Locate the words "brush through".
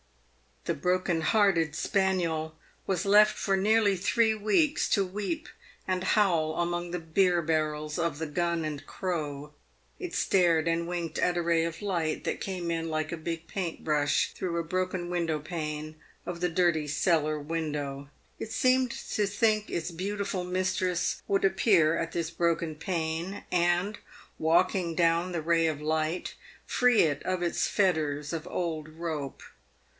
13.83-14.57